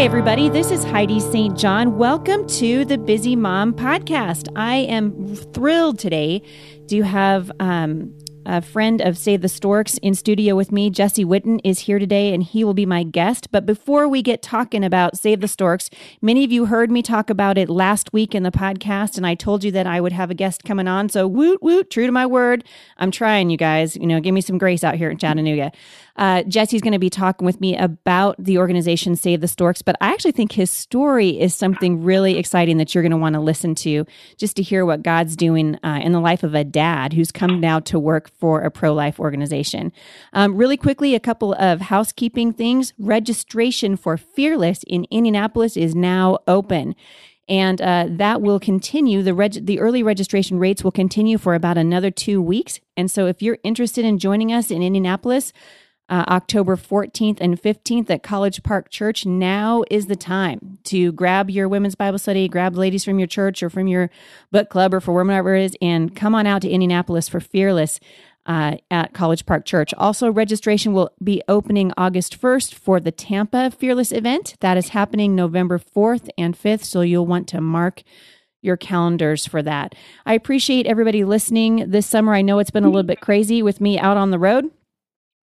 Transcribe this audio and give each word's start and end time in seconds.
Hey, 0.00 0.06
everybody, 0.06 0.48
this 0.48 0.70
is 0.70 0.82
Heidi 0.82 1.20
St. 1.20 1.58
John. 1.58 1.98
Welcome 1.98 2.46
to 2.46 2.86
the 2.86 2.96
Busy 2.96 3.36
Mom 3.36 3.74
Podcast. 3.74 4.48
I 4.56 4.76
am 4.76 5.36
thrilled 5.36 5.98
today 5.98 6.40
to 6.88 7.02
have 7.02 7.52
um, 7.60 8.14
a 8.46 8.62
friend 8.62 9.00
of 9.00 9.18
Save 9.18 9.42
the 9.42 9.48
Storks 9.48 9.98
in 9.98 10.14
studio 10.14 10.56
with 10.56 10.72
me. 10.72 10.90
Jesse 10.90 11.24
Whitten 11.24 11.60
is 11.62 11.80
here 11.80 11.98
today 11.98 12.32
and 12.32 12.42
he 12.42 12.64
will 12.64 12.74
be 12.74 12.86
my 12.86 13.02
guest. 13.02 13.50
But 13.50 13.66
before 13.66 14.08
we 14.08 14.22
get 14.22 14.42
talking 14.42 14.84
about 14.84 15.18
Save 15.18 15.40
the 15.40 15.48
Storks, 15.48 15.90
many 16.22 16.44
of 16.44 16.52
you 16.52 16.66
heard 16.66 16.90
me 16.90 17.02
talk 17.02 17.30
about 17.30 17.58
it 17.58 17.68
last 17.68 18.12
week 18.12 18.34
in 18.34 18.42
the 18.42 18.50
podcast 18.50 19.16
and 19.16 19.26
I 19.26 19.34
told 19.34 19.64
you 19.64 19.70
that 19.72 19.86
I 19.86 20.00
would 20.00 20.12
have 20.12 20.30
a 20.30 20.34
guest 20.34 20.64
coming 20.64 20.88
on. 20.88 21.08
So 21.08 21.26
woot 21.26 21.62
woot, 21.62 21.90
true 21.90 22.06
to 22.06 22.12
my 22.12 22.26
word. 22.26 22.64
I'm 22.96 23.10
trying, 23.10 23.50
you 23.50 23.56
guys. 23.56 23.96
You 23.96 24.06
know, 24.06 24.20
give 24.20 24.34
me 24.34 24.40
some 24.40 24.58
grace 24.58 24.84
out 24.84 24.94
here 24.94 25.10
in 25.10 25.18
Chattanooga. 25.18 25.72
Uh, 26.16 26.42
Jesse's 26.42 26.82
going 26.82 26.92
to 26.92 26.98
be 26.98 27.08
talking 27.08 27.46
with 27.46 27.60
me 27.60 27.76
about 27.76 28.36
the 28.38 28.58
organization 28.58 29.16
Save 29.16 29.40
the 29.40 29.48
Storks, 29.48 29.80
but 29.80 29.96
I 30.02 30.12
actually 30.12 30.32
think 30.32 30.52
his 30.52 30.70
story 30.70 31.40
is 31.40 31.54
something 31.54 32.02
really 32.02 32.36
exciting 32.36 32.76
that 32.76 32.94
you're 32.94 33.02
going 33.02 33.10
to 33.10 33.16
want 33.16 33.34
to 33.34 33.40
listen 33.40 33.74
to 33.76 34.04
just 34.36 34.56
to 34.56 34.62
hear 34.62 34.84
what 34.84 35.02
God's 35.02 35.34
doing 35.34 35.78
uh, 35.82 36.00
in 36.02 36.12
the 36.12 36.20
life 36.20 36.42
of 36.42 36.54
a 36.54 36.62
dad 36.62 37.14
who's 37.14 37.32
come 37.32 37.58
now 37.58 37.80
to 37.80 37.98
work 37.98 38.30
for 38.40 38.62
a 38.62 38.70
pro 38.70 38.92
life 38.92 39.20
organization. 39.20 39.92
Um, 40.32 40.56
really 40.56 40.76
quickly, 40.76 41.14
a 41.14 41.20
couple 41.20 41.54
of 41.54 41.82
housekeeping 41.82 42.52
things. 42.52 42.94
Registration 42.98 43.96
for 43.96 44.16
Fearless 44.16 44.82
in 44.86 45.06
Indianapolis 45.10 45.76
is 45.76 45.94
now 45.94 46.38
open 46.48 46.94
and 47.48 47.82
uh, 47.82 48.06
that 48.08 48.40
will 48.40 48.60
continue. 48.60 49.22
The 49.22 49.34
reg- 49.34 49.66
the 49.66 49.80
early 49.80 50.04
registration 50.04 50.60
rates 50.60 50.84
will 50.84 50.92
continue 50.92 51.36
for 51.36 51.54
about 51.54 51.76
another 51.76 52.12
two 52.12 52.40
weeks. 52.40 52.78
And 52.96 53.10
so, 53.10 53.26
if 53.26 53.42
you're 53.42 53.58
interested 53.64 54.04
in 54.04 54.18
joining 54.18 54.52
us 54.52 54.70
in 54.70 54.82
Indianapolis, 54.82 55.52
uh, 56.10 56.24
October 56.28 56.76
14th 56.76 57.38
and 57.40 57.60
15th 57.60 58.10
at 58.10 58.22
College 58.22 58.62
Park 58.64 58.90
Church. 58.90 59.24
Now 59.24 59.84
is 59.90 60.06
the 60.06 60.16
time 60.16 60.78
to 60.84 61.12
grab 61.12 61.48
your 61.48 61.68
women's 61.68 61.94
Bible 61.94 62.18
study, 62.18 62.48
grab 62.48 62.76
ladies 62.76 63.04
from 63.04 63.20
your 63.20 63.28
church 63.28 63.62
or 63.62 63.70
from 63.70 63.86
your 63.86 64.10
book 64.50 64.68
club 64.68 64.92
or 64.92 65.00
for 65.00 65.12
wherever 65.12 65.54
it 65.54 65.64
is, 65.64 65.76
and 65.80 66.14
come 66.14 66.34
on 66.34 66.48
out 66.48 66.62
to 66.62 66.68
Indianapolis 66.68 67.28
for 67.28 67.38
Fearless. 67.38 68.00
Uh, 68.46 68.78
at 68.90 69.12
College 69.12 69.44
Park 69.44 69.66
Church. 69.66 69.92
Also, 69.98 70.32
registration 70.32 70.94
will 70.94 71.10
be 71.22 71.42
opening 71.46 71.92
August 71.98 72.40
1st 72.40 72.74
for 72.74 72.98
the 72.98 73.12
Tampa 73.12 73.70
Fearless 73.70 74.12
event. 74.12 74.54
That 74.60 74.78
is 74.78 74.88
happening 74.88 75.36
November 75.36 75.78
4th 75.78 76.30
and 76.38 76.58
5th, 76.58 76.84
so 76.84 77.02
you'll 77.02 77.26
want 77.26 77.46
to 77.48 77.60
mark 77.60 78.02
your 78.62 78.76
calendars 78.76 79.46
for 79.46 79.62
that. 79.62 79.94
I 80.26 80.34
appreciate 80.34 80.86
everybody 80.86 81.24
listening 81.24 81.90
this 81.90 82.06
summer. 82.06 82.34
I 82.34 82.42
know 82.42 82.58
it's 82.58 82.70
been 82.70 82.84
a 82.84 82.88
little 82.88 83.02
bit 83.02 83.20
crazy 83.22 83.62
with 83.62 83.80
me 83.80 83.98
out 83.98 84.16
on 84.16 84.30
the 84.30 84.38
road. 84.38 84.70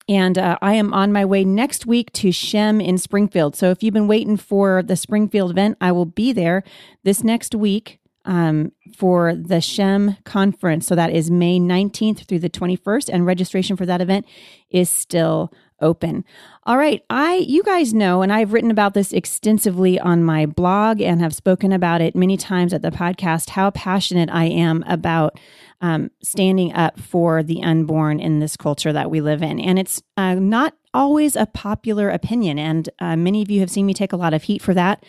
And 0.08 0.38
uh, 0.38 0.56
I 0.62 0.74
am 0.74 0.94
on 0.94 1.12
my 1.12 1.24
way 1.24 1.44
next 1.44 1.84
week 1.84 2.12
to 2.12 2.30
Shem 2.30 2.80
in 2.80 2.96
Springfield. 2.96 3.56
So 3.56 3.70
if 3.70 3.82
you've 3.82 3.94
been 3.94 4.06
waiting 4.06 4.36
for 4.36 4.82
the 4.82 4.94
Springfield 4.94 5.50
event, 5.50 5.78
I 5.80 5.90
will 5.90 6.06
be 6.06 6.32
there 6.32 6.62
this 7.02 7.24
next 7.24 7.54
week 7.54 7.98
um, 8.26 8.72
for 8.96 9.34
the 9.34 9.60
Shem 9.60 10.16
conference. 10.24 10.86
So 10.86 10.94
that 10.94 11.10
is 11.10 11.30
May 11.30 11.58
19th 11.58 12.26
through 12.26 12.40
the 12.40 12.50
21st. 12.50 13.08
And 13.12 13.24
registration 13.24 13.76
for 13.76 13.86
that 13.86 14.00
event 14.00 14.26
is 14.70 14.90
still 14.90 15.52
open. 15.80 16.24
All 16.64 16.78
right, 16.78 17.02
I 17.10 17.34
you 17.36 17.62
guys 17.62 17.92
know 17.92 18.22
and 18.22 18.32
I've 18.32 18.52
written 18.52 18.70
about 18.70 18.94
this 18.94 19.12
extensively 19.12 20.00
on 20.00 20.24
my 20.24 20.46
blog 20.46 21.02
and 21.02 21.20
have 21.20 21.34
spoken 21.34 21.70
about 21.70 22.00
it 22.00 22.16
many 22.16 22.36
times 22.36 22.72
at 22.72 22.80
the 22.82 22.90
podcast 22.90 23.50
how 23.50 23.70
passionate 23.70 24.30
I 24.30 24.46
am 24.46 24.82
about 24.86 25.38
um, 25.82 26.10
standing 26.22 26.72
up 26.72 26.98
for 26.98 27.42
the 27.42 27.62
unborn 27.62 28.20
in 28.20 28.40
this 28.40 28.56
culture 28.56 28.92
that 28.92 29.10
we 29.10 29.20
live 29.20 29.42
in. 29.42 29.60
And 29.60 29.78
it's 29.78 30.02
uh, 30.16 30.34
not 30.36 30.74
always 30.94 31.36
a 31.36 31.44
popular 31.44 32.08
opinion. 32.08 32.58
And 32.58 32.88
uh, 32.98 33.16
many 33.16 33.42
of 33.42 33.50
you 33.50 33.60
have 33.60 33.70
seen 33.70 33.84
me 33.84 33.92
take 33.92 34.14
a 34.14 34.16
lot 34.16 34.32
of 34.32 34.44
heat 34.44 34.62
for 34.62 34.72
that 34.72 35.04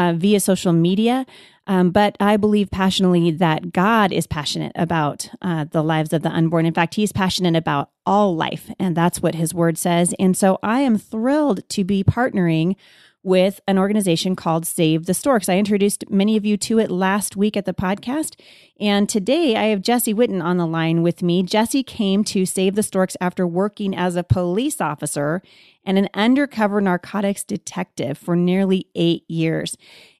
uh, 0.00 0.14
via 0.14 0.40
social 0.40 0.72
media. 0.72 1.26
Um, 1.66 1.90
but 1.90 2.16
I 2.18 2.36
believe 2.36 2.70
passionately 2.70 3.30
that 3.32 3.72
God 3.72 4.12
is 4.12 4.26
passionate 4.26 4.72
about 4.74 5.28
uh, 5.42 5.66
the 5.70 5.82
lives 5.82 6.12
of 6.12 6.22
the 6.22 6.30
unborn. 6.30 6.66
In 6.66 6.74
fact, 6.74 6.94
He's 6.94 7.12
passionate 7.12 7.54
about 7.54 7.90
all 8.06 8.34
life, 8.34 8.70
and 8.78 8.96
that's 8.96 9.22
what 9.22 9.34
His 9.34 9.54
word 9.54 9.76
says. 9.78 10.14
And 10.18 10.36
so 10.36 10.58
I 10.62 10.80
am 10.80 10.96
thrilled 10.98 11.68
to 11.68 11.84
be 11.84 12.02
partnering 12.02 12.76
with 13.22 13.60
an 13.68 13.78
organization 13.78 14.34
called 14.34 14.66
Save 14.66 15.04
the 15.04 15.12
Storks. 15.12 15.50
I 15.50 15.58
introduced 15.58 16.08
many 16.08 16.38
of 16.38 16.46
you 16.46 16.56
to 16.56 16.78
it 16.78 16.90
last 16.90 17.36
week 17.36 17.54
at 17.54 17.66
the 17.66 17.74
podcast. 17.74 18.40
And 18.80 19.10
today 19.10 19.56
I 19.56 19.64
have 19.64 19.82
Jesse 19.82 20.14
Whitten 20.14 20.42
on 20.42 20.56
the 20.56 20.66
line 20.66 21.02
with 21.02 21.22
me. 21.22 21.42
Jesse 21.42 21.82
came 21.82 22.24
to 22.24 22.46
Save 22.46 22.76
the 22.76 22.82
Storks 22.82 23.18
after 23.20 23.46
working 23.46 23.94
as 23.94 24.16
a 24.16 24.24
police 24.24 24.80
officer 24.80 25.42
and 25.84 25.98
an 25.98 26.08
undercover 26.14 26.80
narcotics 26.80 27.44
detective 27.44 28.18
for 28.18 28.36
nearly 28.36 28.86
eight 28.94 29.24
years. 29.28 29.76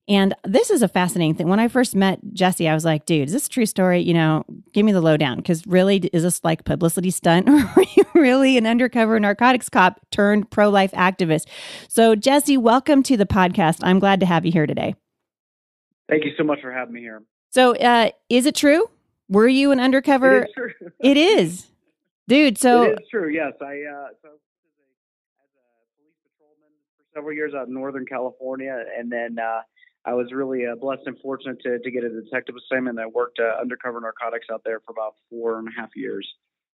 And 0.09 0.35
this 0.45 0.71
is 0.71 0.83
a 0.83 0.89
fascinating 0.89 1.37
thing. 1.37 1.49
When 1.49 1.61
I 1.61 1.69
first 1.69 1.95
met 1.95 2.19
Jesse, 2.33 2.69
I 2.69 2.75
was 2.75 2.85
like, 2.85 3.07
dude, 3.07 3.29
is 3.29 3.33
this 3.33 3.47
a 3.47 3.51
true 3.51 3.67
story? 3.67 4.01
You 4.01 4.15
know, 4.15 4.45
give 4.73 4.85
me 4.85 4.91
the 4.91 5.01
lowdown. 5.01 5.37
Because 5.37 5.65
really, 5.67 5.99
is 6.13 6.25
this 6.25 6.43
like 6.43 6.65
publicity 6.65 7.13
stunt 7.13 7.49
or 7.49 7.53
are 7.55 7.85
you 7.97 8.05
really 8.15 8.57
an 8.59 8.67
undercover 8.67 9.21
narcotics 9.21 9.69
cop 9.69 10.01
turned 10.11 10.51
pro 10.51 10.69
life 10.69 10.91
activist? 10.93 11.47
So, 11.89 12.17
Jesse, 12.17 12.57
welcome 12.57 13.05
to 13.05 13.17
the 13.17 13.27
podcast. 13.27 13.79
I'm 13.83 14.01
glad 14.01 14.19
to 14.21 14.27
have 14.27 14.45
you 14.45 14.51
here 14.51 14.67
today. 14.67 14.97
Thank 16.09 16.25
you 16.25 16.33
so 16.37 16.43
much 16.43 16.61
for 16.61 16.73
having 16.73 16.95
me 16.95 17.03
here. 17.03 17.23
So, 17.51 17.77
uh, 17.77 18.11
is 18.29 18.47
it 18.47 18.57
true? 18.57 18.91
Were 19.29 19.47
you 19.47 19.71
an 19.71 19.79
undercover? 19.79 20.43
It 20.43 20.51
is 20.59 20.93
it 20.99 21.17
is. 21.17 21.67
Dude, 22.29 22.59
so. 22.59 22.83
It 22.83 22.99
is 23.01 23.09
true, 23.11 23.29
yes. 23.29 23.53
I, 23.61 23.65
uh, 23.65 24.09
so 24.23 24.31
as 24.31 24.43
a 25.55 25.87
police 25.99 26.15
patrolman 26.23 26.71
for 26.97 27.00
several 27.15 27.35
years 27.35 27.53
out 27.55 27.69
in 27.69 27.75
Northern 27.75 28.07
California, 28.07 28.85
and 28.99 29.11
then 29.11 29.37
uh, 29.39 29.61
I 30.05 30.15
was 30.15 30.33
really 30.33 30.67
uh, 30.67 30.77
blessed 30.77 31.03
and 31.07 31.19
fortunate 31.21 31.61
to, 31.63 31.79
to 31.79 31.91
get 31.91 32.05
a 32.05 32.09
detective 32.09 32.55
assignment. 32.57 32.99
I 32.99 33.07
worked 33.07 33.39
uh, 33.39 33.61
undercover 33.61 34.01
narcotics 34.01 34.47
out 34.53 34.63
there 34.65 34.81
for 34.81 34.93
about 34.93 35.15
four 35.29 35.59
and 35.59 35.69
a 35.69 35.81
half 35.81 35.91
years. 35.95 36.27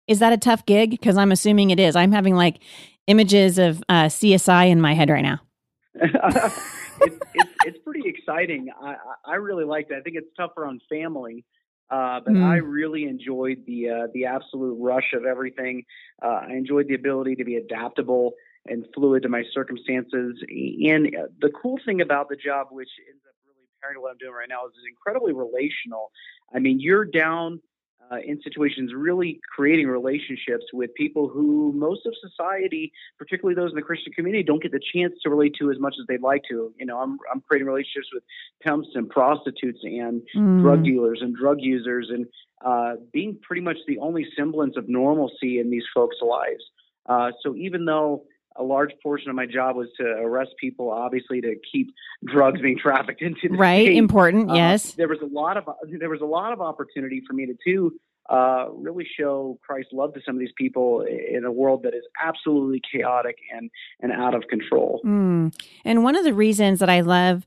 Is 0.06 0.18
that 0.18 0.32
a 0.32 0.36
tough 0.36 0.66
gig? 0.66 0.90
Because 0.90 1.16
I'm 1.16 1.32
assuming 1.32 1.70
it 1.70 1.80
is. 1.80 1.96
I'm 1.96 2.12
having 2.12 2.34
like 2.34 2.58
images 3.06 3.58
of 3.58 3.82
uh, 3.88 4.04
CSI 4.04 4.68
in 4.68 4.80
my 4.80 4.94
head 4.94 5.08
right 5.08 5.22
now. 5.22 5.40
it's, 5.94 6.56
it's, 7.00 7.50
it's, 7.64 7.78
pretty 7.84 8.02
exciting. 8.04 8.68
I, 8.82 8.96
I 9.24 9.34
really 9.36 9.64
liked 9.64 9.90
it. 9.90 9.96
I 9.96 10.00
think 10.00 10.16
it's 10.16 10.28
tougher 10.36 10.66
on 10.66 10.80
family. 10.90 11.44
Uh, 11.90 12.20
but 12.24 12.34
mm. 12.34 12.42
I 12.42 12.56
really 12.56 13.04
enjoyed 13.04 13.58
the 13.66 13.90
uh, 13.90 14.06
the 14.14 14.24
absolute 14.24 14.76
rush 14.80 15.12
of 15.14 15.26
everything. 15.26 15.84
Uh, 16.22 16.40
I 16.48 16.52
enjoyed 16.52 16.88
the 16.88 16.94
ability 16.94 17.36
to 17.36 17.44
be 17.44 17.56
adaptable 17.56 18.32
and 18.66 18.86
fluid 18.94 19.22
to 19.22 19.28
my 19.28 19.44
circumstances. 19.52 20.42
And 20.48 21.16
the 21.40 21.50
cool 21.50 21.78
thing 21.84 22.00
about 22.00 22.28
the 22.28 22.36
job, 22.36 22.68
which 22.70 22.88
ends 23.08 23.22
up 23.28 23.34
really 23.46 23.66
apparent 23.78 24.00
what 24.02 24.12
I'm 24.12 24.18
doing 24.18 24.32
right 24.32 24.48
now, 24.48 24.66
is 24.66 24.72
it's 24.76 24.86
incredibly 24.88 25.32
relational. 25.32 26.10
I 26.54 26.58
mean, 26.58 26.80
you're 26.80 27.04
down 27.04 27.60
uh, 28.12 28.16
in 28.24 28.40
situations 28.42 28.92
really 28.94 29.40
creating 29.54 29.88
relationships 29.88 30.64
with 30.72 30.92
people 30.94 31.28
who 31.28 31.72
most 31.74 32.06
of 32.06 32.12
society, 32.20 32.92
particularly 33.18 33.54
those 33.54 33.70
in 33.70 33.76
the 33.76 33.82
Christian 33.82 34.12
community, 34.12 34.42
don't 34.42 34.62
get 34.62 34.72
the 34.72 34.80
chance 34.94 35.14
to 35.22 35.30
relate 35.30 35.54
to 35.58 35.70
as 35.70 35.78
much 35.78 35.94
as 36.00 36.06
they'd 36.06 36.20
like 36.20 36.42
to. 36.50 36.72
You 36.78 36.86
know, 36.86 36.98
I'm 36.98 37.18
I'm 37.32 37.40
creating 37.40 37.66
relationships 37.66 38.08
with 38.12 38.22
pimps 38.62 38.88
and 38.94 39.08
prostitutes 39.08 39.80
and 39.82 40.22
mm. 40.36 40.62
drug 40.62 40.84
dealers 40.84 41.20
and 41.22 41.34
drug 41.34 41.58
users 41.60 42.10
and 42.10 42.26
uh, 42.64 42.96
being 43.12 43.38
pretty 43.42 43.62
much 43.62 43.76
the 43.86 43.98
only 43.98 44.26
semblance 44.36 44.76
of 44.76 44.88
normalcy 44.88 45.58
in 45.58 45.70
these 45.70 45.84
folks' 45.94 46.16
lives. 46.22 46.64
Uh, 47.06 47.32
so 47.42 47.54
even 47.56 47.84
though 47.84 48.24
a 48.56 48.62
large 48.62 48.92
portion 49.02 49.30
of 49.30 49.36
my 49.36 49.46
job 49.46 49.76
was 49.76 49.88
to 49.98 50.04
arrest 50.04 50.50
people, 50.60 50.90
obviously 50.90 51.40
to 51.40 51.56
keep 51.70 51.92
drugs 52.24 52.60
being 52.60 52.78
trafficked 52.78 53.22
into 53.22 53.48
the 53.48 53.56
right. 53.56 53.86
State. 53.86 53.96
Important, 53.96 54.50
uh, 54.50 54.54
yes. 54.54 54.92
There 54.92 55.08
was 55.08 55.18
a 55.22 55.26
lot 55.26 55.56
of 55.56 55.68
there 55.98 56.10
was 56.10 56.20
a 56.20 56.26
lot 56.26 56.52
of 56.52 56.60
opportunity 56.60 57.22
for 57.26 57.34
me 57.34 57.46
to 57.46 57.54
too 57.64 57.98
uh, 58.30 58.66
really 58.72 59.06
show 59.18 59.58
Christ's 59.62 59.92
love 59.92 60.14
to 60.14 60.20
some 60.24 60.36
of 60.36 60.40
these 60.40 60.52
people 60.56 61.02
in 61.02 61.44
a 61.44 61.52
world 61.52 61.82
that 61.82 61.94
is 61.94 62.04
absolutely 62.22 62.80
chaotic 62.90 63.36
and 63.54 63.70
and 64.00 64.12
out 64.12 64.34
of 64.34 64.44
control. 64.48 65.00
Mm. 65.04 65.54
And 65.84 66.04
one 66.04 66.16
of 66.16 66.24
the 66.24 66.34
reasons 66.34 66.78
that 66.80 66.88
I 66.88 67.00
love 67.00 67.46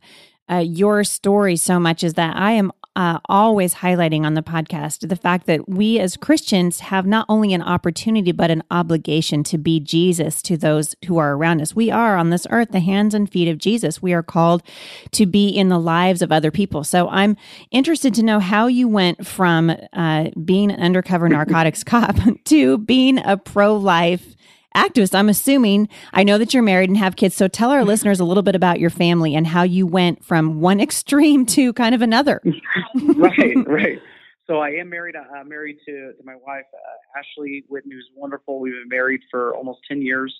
uh, 0.49 0.57
your 0.57 1.03
story 1.03 1.55
so 1.55 1.79
much 1.79 2.03
is 2.03 2.13
that 2.13 2.35
I 2.35 2.51
am 2.51 2.71
uh, 2.97 3.19
always 3.29 3.75
highlighting 3.75 4.23
on 4.23 4.33
the 4.33 4.41
podcast 4.41 5.07
the 5.07 5.15
fact 5.15 5.45
that 5.45 5.69
we 5.69 5.99
as 5.99 6.17
Christians 6.17 6.79
have 6.79 7.05
not 7.05 7.27
only 7.29 7.53
an 7.53 7.61
opportunity, 7.61 8.31
but 8.31 8.49
an 8.49 8.63
obligation 8.71 9.43
to 9.43 9.59
be 9.59 9.79
Jesus 9.79 10.41
to 10.41 10.57
those 10.57 10.95
who 11.05 11.19
are 11.19 11.35
around 11.35 11.61
us. 11.61 11.75
We 11.75 11.91
are 11.91 12.17
on 12.17 12.31
this 12.31 12.47
earth 12.49 12.71
the 12.71 12.79
hands 12.79 13.13
and 13.13 13.31
feet 13.31 13.49
of 13.49 13.59
Jesus. 13.59 14.01
We 14.01 14.13
are 14.13 14.23
called 14.23 14.63
to 15.11 15.27
be 15.27 15.47
in 15.47 15.69
the 15.69 15.79
lives 15.79 16.23
of 16.23 16.31
other 16.31 16.49
people. 16.49 16.83
So 16.83 17.07
I'm 17.09 17.37
interested 17.69 18.15
to 18.15 18.23
know 18.23 18.39
how 18.39 18.65
you 18.65 18.87
went 18.87 19.27
from 19.27 19.71
uh, 19.93 20.29
being 20.43 20.71
an 20.71 20.81
undercover 20.81 21.29
narcotics 21.29 21.83
cop 21.83 22.15
to 22.45 22.79
being 22.79 23.19
a 23.19 23.37
pro 23.37 23.75
life 23.75 24.35
activist. 24.77 25.15
I'm 25.15 25.29
assuming 25.29 25.89
I 26.13 26.23
know 26.23 26.37
that 26.37 26.53
you're 26.53 26.63
married 26.63 26.89
and 26.89 26.97
have 26.97 27.15
kids. 27.15 27.35
So 27.35 27.47
tell 27.47 27.71
our 27.71 27.83
listeners 27.83 28.19
a 28.19 28.25
little 28.25 28.43
bit 28.43 28.55
about 28.55 28.79
your 28.79 28.89
family 28.89 29.35
and 29.35 29.47
how 29.47 29.63
you 29.63 29.87
went 29.87 30.23
from 30.23 30.61
one 30.61 30.79
extreme 30.87 31.45
to 31.47 31.73
kind 31.73 31.95
of 31.95 32.01
another. 32.01 32.41
right, 33.15 33.67
right. 33.67 33.99
So 34.45 34.59
I 34.59 34.69
am 34.69 34.89
married. 34.89 35.15
I'm 35.15 35.41
uh, 35.41 35.43
married 35.43 35.77
to, 35.85 36.13
to 36.13 36.23
my 36.23 36.35
wife, 36.35 36.63
uh, 36.73 37.19
Ashley 37.19 37.65
Whitten, 37.69 37.91
who's 37.91 38.09
wonderful. 38.15 38.59
We've 38.61 38.73
been 38.73 38.87
married 38.87 39.21
for 39.29 39.53
almost 39.53 39.79
10 39.89 40.01
years. 40.01 40.33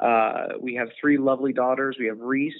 Uh, 0.00 0.48
we 0.60 0.74
have 0.74 0.88
three 1.00 1.16
lovely 1.16 1.54
daughters. 1.54 1.96
We 1.98 2.06
have 2.06 2.18
Reese 2.20 2.52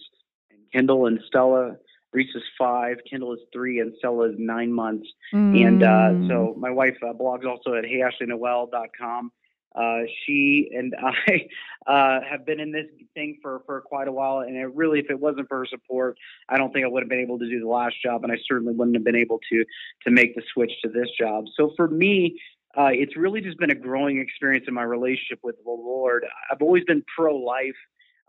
and 0.51 0.61
Kendall 0.73 1.07
and 1.07 1.21
Stella. 1.27 1.77
Reese 2.15 2.35
is 2.35 2.43
five, 2.57 2.99
Kendall 3.11 3.35
is 3.35 3.41
three, 3.53 3.81
and 3.81 3.93
Stella 3.99 4.31
is 4.31 4.37
nine 4.39 4.73
months. 4.73 5.07
Mm. 5.35 5.67
And 5.67 5.83
uh, 5.83 6.29
so 6.29 6.55
my 6.57 6.71
wife 6.71 6.97
uh, 7.03 7.13
blogs 7.13 7.45
also 7.45 7.75
at 7.75 7.85
heyashleynoel.com. 7.85 9.33
Uh, 9.75 10.03
she 10.25 10.71
and 10.73 10.95
I 11.29 11.47
uh, 11.91 12.21
have 12.29 12.47
been 12.47 12.61
in 12.61 12.73
this 12.73 12.87
thing 13.15 13.39
for, 13.43 13.63
for 13.67 13.81
quite 13.81 14.09
a 14.09 14.13
while, 14.13 14.41
and 14.41 14.57
it 14.57 14.75
really, 14.75 15.01
if 15.01 15.07
it 15.11 15.19
wasn't 15.19 15.49
for 15.49 15.59
her 15.59 15.67
support, 15.67 16.17
I 16.49 16.57
don't 16.57 16.73
think 16.73 16.85
I 16.85 16.89
would 16.89 17.03
have 17.03 17.11
been 17.11 17.21
able 17.21 17.39
to 17.39 17.49
do 17.49 17.61
the 17.61 17.69
last 17.69 17.97
job, 18.03 18.25
and 18.25 18.33
I 18.33 18.37
certainly 18.49 18.75
wouldn't 18.75 18.97
have 18.97 19.05
been 19.05 19.17
able 19.17 19.41
to 19.51 19.65
to 20.05 20.11
make 20.11 20.35
the 20.35 20.43
switch 20.53 20.73
to 20.83 20.89
this 20.89 21.09
job. 21.19 21.45
So 21.57 21.73
for 21.77 21.89
me, 21.89 22.41
uh, 22.77 22.91
it's 22.91 23.17
really 23.17 23.41
just 23.41 23.59
been 23.59 23.71
a 23.71 23.77
growing 23.77 24.19
experience 24.19 24.65
in 24.69 24.75
my 24.75 24.83
relationship 24.83 25.41
with 25.43 25.57
the 25.65 25.71
Lord. 25.71 26.25
I've 26.51 26.63
always 26.63 26.85
been 26.85 27.05
pro 27.17 27.37
life. 27.37 27.77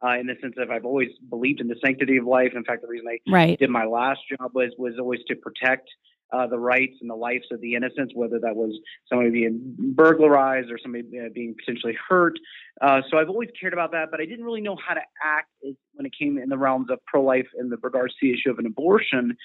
Uh, 0.05 0.19
in 0.19 0.27
the 0.27 0.35
sense 0.41 0.53
of 0.57 0.69
I've 0.69 0.83
always 0.83 1.07
believed 1.29 1.61
in 1.61 1.69
the 1.69 1.77
sanctity 1.83 2.17
of 2.17 2.25
life. 2.25 2.51
In 2.53 2.65
fact, 2.65 2.81
the 2.81 2.87
reason 2.87 3.07
I 3.07 3.31
right. 3.31 3.57
did 3.57 3.69
my 3.69 3.85
last 3.85 4.19
job 4.29 4.51
was 4.53 4.71
was 4.77 4.95
always 4.99 5.21
to 5.29 5.35
protect 5.37 5.89
uh, 6.31 6.47
the 6.47 6.57
rights 6.57 6.95
and 7.01 7.09
the 7.09 7.15
lives 7.15 7.45
of 7.51 7.61
the 7.61 7.75
innocents, 7.75 8.13
whether 8.15 8.39
that 8.39 8.55
was 8.55 8.77
somebody 9.07 9.29
being 9.29 9.75
burglarized 9.77 10.71
or 10.71 10.77
somebody 10.81 11.05
uh, 11.19 11.29
being 11.33 11.55
potentially 11.57 11.95
hurt. 12.07 12.33
Uh, 12.81 13.01
so 13.09 13.17
I've 13.17 13.29
always 13.29 13.49
cared 13.59 13.73
about 13.73 13.91
that, 13.91 14.11
but 14.11 14.19
I 14.19 14.25
didn't 14.25 14.45
really 14.45 14.61
know 14.61 14.75
how 14.75 14.95
to 14.95 15.01
act 15.23 15.49
when 15.93 16.05
it 16.05 16.11
came 16.19 16.37
in 16.37 16.49
the 16.49 16.57
realms 16.57 16.89
of 16.89 16.99
pro-life 17.05 17.47
in 17.59 17.69
the 17.69 17.77
regards 17.81 18.13
to 18.15 18.19
the 18.21 18.33
issue 18.33 18.49
of 18.49 18.59
an 18.59 18.65
abortion, 18.65 19.37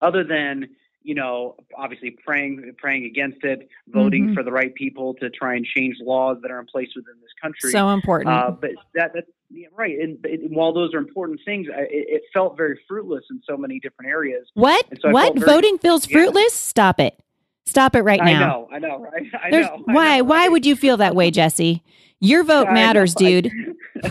other 0.00 0.24
than 0.24 0.68
you 1.08 1.14
know, 1.14 1.56
obviously 1.74 2.10
praying 2.10 2.74
praying 2.76 3.06
against 3.06 3.42
it, 3.42 3.66
voting 3.88 4.26
mm-hmm. 4.26 4.34
for 4.34 4.42
the 4.42 4.52
right 4.52 4.74
people 4.74 5.14
to 5.14 5.30
try 5.30 5.54
and 5.54 5.64
change 5.64 5.96
laws 6.02 6.36
that 6.42 6.50
are 6.50 6.60
in 6.60 6.66
place 6.66 6.90
within 6.94 7.14
this 7.22 7.30
country. 7.40 7.70
So 7.70 7.88
important. 7.88 8.28
Uh, 8.28 8.50
but 8.50 8.72
that, 8.94 9.14
that 9.14 9.24
yeah, 9.48 9.68
right. 9.74 9.98
And, 9.98 10.22
and, 10.26 10.54
while 10.54 10.74
those 10.74 10.92
are 10.92 10.98
important 10.98 11.40
things, 11.46 11.66
I, 11.74 11.86
it, 11.88 12.24
felt 12.34 12.58
very 12.58 12.78
fruitless 12.86 13.24
in 13.30 13.40
so 13.48 13.56
many 13.56 13.80
different 13.80 14.10
areas. 14.10 14.48
What? 14.52 14.84
So 15.00 15.08
what? 15.08 15.34
Very, 15.34 15.50
Voting 15.50 15.78
feels 15.78 16.04
fruitless? 16.04 16.52
Stop 16.52 17.00
it. 17.00 17.18
Stop 17.64 17.96
it 17.96 18.02
right 18.02 18.22
now. 18.22 18.68
I 18.70 18.78
know. 18.78 18.88
I 18.88 18.88
know. 18.90 18.98
Right. 18.98 19.22
I 19.42 19.50
There's, 19.50 19.66
know. 19.66 19.82
Why? 19.86 20.16
I 20.16 20.18
know, 20.18 20.24
why 20.24 20.48
would 20.48 20.66
you 20.66 20.76
feel 20.76 20.98
that 20.98 21.14
way, 21.14 21.30
Jesse? 21.30 21.82
Your 22.20 22.44
vote 22.44 22.70
matters, 22.70 23.14
dude. 23.14 23.50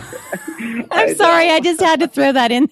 I'm 0.90 1.14
sorry. 1.14 1.48
I 1.48 1.60
just 1.60 1.80
had 1.80 2.00
to 2.00 2.08
throw 2.08 2.32
that 2.32 2.50
in. 2.50 2.68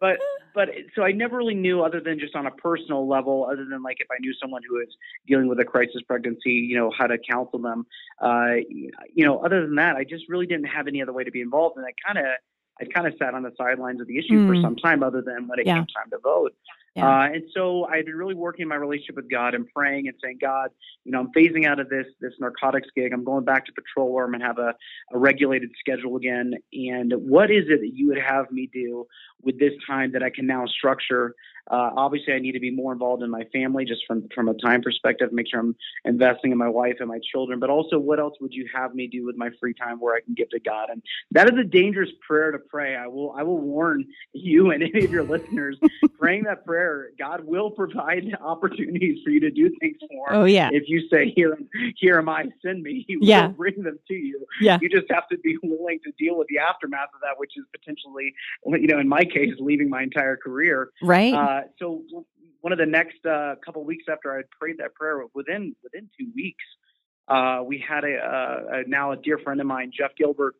But 0.00 0.18
but 0.54 0.68
so 0.94 1.02
I 1.02 1.12
never 1.12 1.36
really 1.36 1.54
knew, 1.54 1.82
other 1.82 2.00
than 2.00 2.18
just 2.18 2.34
on 2.36 2.46
a 2.46 2.50
personal 2.50 3.08
level, 3.08 3.46
other 3.50 3.64
than 3.64 3.82
like 3.82 3.98
if 4.00 4.08
I 4.10 4.16
knew 4.20 4.34
someone 4.40 4.62
who 4.68 4.74
was 4.76 4.88
dealing 5.26 5.48
with 5.48 5.58
a 5.60 5.64
crisis 5.64 6.02
pregnancy, 6.06 6.50
you 6.50 6.76
know, 6.76 6.90
how 6.96 7.06
to 7.06 7.16
counsel 7.18 7.58
them. 7.58 7.86
Uh, 8.20 8.56
you 9.14 9.24
know, 9.24 9.38
other 9.44 9.62
than 9.62 9.76
that, 9.76 9.96
I 9.96 10.04
just 10.04 10.28
really 10.28 10.46
didn't 10.46 10.66
have 10.66 10.86
any 10.88 11.02
other 11.02 11.12
way 11.12 11.24
to 11.24 11.30
be 11.30 11.40
involved, 11.40 11.76
and 11.76 11.86
I 11.86 11.92
kind 12.06 12.18
of, 12.18 12.32
I 12.80 12.84
kind 12.86 13.06
of 13.06 13.14
sat 13.18 13.34
on 13.34 13.42
the 13.42 13.52
sidelines 13.56 14.00
of 14.00 14.06
the 14.06 14.18
issue 14.18 14.34
mm. 14.34 14.48
for 14.48 14.60
some 14.60 14.76
time, 14.76 15.02
other 15.02 15.22
than 15.22 15.48
when 15.48 15.58
it 15.58 15.66
yeah. 15.66 15.74
came 15.74 15.86
time 15.86 16.10
to 16.10 16.18
vote. 16.22 16.54
Yeah. 16.94 17.08
Uh, 17.08 17.24
and 17.24 17.44
so 17.54 17.86
I've 17.86 18.04
been 18.04 18.16
really 18.16 18.34
working 18.34 18.68
my 18.68 18.74
relationship 18.74 19.16
with 19.16 19.30
God 19.30 19.54
and 19.54 19.66
praying 19.74 20.08
and 20.08 20.16
saying, 20.22 20.38
God, 20.40 20.68
you 21.04 21.12
know, 21.12 21.20
I'm 21.20 21.32
phasing 21.32 21.66
out 21.66 21.80
of 21.80 21.88
this 21.88 22.06
this 22.20 22.34
narcotics 22.38 22.88
gig. 22.94 23.12
I'm 23.12 23.24
going 23.24 23.44
back 23.44 23.64
to 23.66 23.72
patrol 23.72 24.12
where 24.12 24.26
I'm 24.26 24.32
gonna 24.32 24.46
have 24.46 24.58
a, 24.58 24.74
a 25.12 25.18
regulated 25.18 25.70
schedule 25.80 26.16
again. 26.16 26.52
And 26.72 27.14
what 27.16 27.50
is 27.50 27.64
it 27.68 27.80
that 27.80 27.92
you 27.94 28.08
would 28.08 28.18
have 28.18 28.50
me 28.50 28.68
do 28.72 29.06
with 29.40 29.58
this 29.58 29.72
time 29.86 30.12
that 30.12 30.22
I 30.22 30.28
can 30.28 30.46
now 30.46 30.66
structure 30.66 31.34
uh, 31.70 31.90
obviously, 31.96 32.34
I 32.34 32.38
need 32.38 32.52
to 32.52 32.60
be 32.60 32.70
more 32.70 32.92
involved 32.92 33.22
in 33.22 33.30
my 33.30 33.44
family, 33.52 33.84
just 33.84 34.02
from 34.06 34.28
from 34.34 34.48
a 34.48 34.54
time 34.54 34.82
perspective. 34.82 35.32
Make 35.32 35.46
sure 35.48 35.60
I'm 35.60 35.76
investing 36.04 36.50
in 36.50 36.58
my 36.58 36.68
wife 36.68 36.96
and 36.98 37.08
my 37.08 37.20
children. 37.32 37.60
But 37.60 37.70
also, 37.70 37.98
what 37.98 38.18
else 38.18 38.34
would 38.40 38.52
you 38.52 38.68
have 38.74 38.94
me 38.94 39.06
do 39.06 39.24
with 39.24 39.36
my 39.36 39.50
free 39.60 39.72
time 39.72 40.00
where 40.00 40.14
I 40.16 40.20
can 40.20 40.34
give 40.34 40.50
to 40.50 40.60
God? 40.60 40.88
And 40.90 41.02
that 41.30 41.52
is 41.52 41.58
a 41.58 41.64
dangerous 41.64 42.10
prayer 42.26 42.50
to 42.50 42.58
pray. 42.58 42.96
I 42.96 43.06
will 43.06 43.32
I 43.36 43.44
will 43.44 43.60
warn 43.60 44.04
you 44.32 44.72
and 44.72 44.82
any 44.82 45.04
of 45.04 45.12
your 45.12 45.22
listeners. 45.22 45.78
praying 46.18 46.44
that 46.44 46.64
prayer, 46.64 47.10
God 47.18 47.44
will 47.44 47.70
provide 47.70 48.24
opportunities 48.40 49.18
for 49.24 49.30
you 49.30 49.40
to 49.40 49.50
do 49.50 49.70
things 49.80 49.98
for. 50.10 50.32
Oh 50.32 50.44
yeah. 50.44 50.68
If 50.72 50.84
you 50.88 51.08
say, 51.12 51.30
"Here, 51.34 51.56
here 51.96 52.18
am 52.18 52.28
I, 52.28 52.46
send 52.64 52.82
me," 52.82 53.04
He 53.08 53.18
yeah. 53.20 53.46
will 53.46 53.54
bring 53.54 53.82
them 53.82 53.98
to 54.08 54.14
you. 54.14 54.44
Yeah. 54.60 54.78
You 54.80 54.88
just 54.88 55.10
have 55.10 55.28
to 55.28 55.38
be 55.38 55.56
willing 55.62 56.00
to 56.04 56.12
deal 56.18 56.36
with 56.36 56.48
the 56.48 56.58
aftermath 56.58 57.08
of 57.14 57.20
that, 57.20 57.38
which 57.38 57.52
is 57.56 57.64
potentially, 57.72 58.34
you 58.66 58.88
know, 58.88 58.98
in 58.98 59.08
my 59.08 59.24
case, 59.24 59.52
leaving 59.60 59.88
my 59.88 60.02
entire 60.02 60.36
career. 60.36 60.90
Right. 61.02 61.34
Uh, 61.34 61.51
uh, 61.52 61.60
so 61.78 62.02
one 62.60 62.72
of 62.72 62.78
the 62.78 62.86
next 62.86 63.24
uh, 63.26 63.54
couple 63.64 63.84
weeks 63.84 64.04
after 64.10 64.36
I 64.38 64.42
prayed 64.58 64.78
that 64.78 64.94
prayer, 64.94 65.22
within 65.34 65.74
within 65.82 66.08
two 66.18 66.30
weeks, 66.34 66.64
uh, 67.28 67.62
we 67.64 67.82
had 67.86 68.04
a, 68.04 68.16
a, 68.16 68.80
a, 68.80 68.82
now 68.86 69.12
a 69.12 69.16
dear 69.16 69.38
friend 69.38 69.60
of 69.60 69.66
mine, 69.66 69.90
Jeff 69.96 70.12
Gilbert, 70.16 70.54